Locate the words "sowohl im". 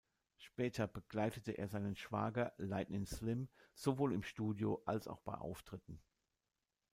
3.75-4.23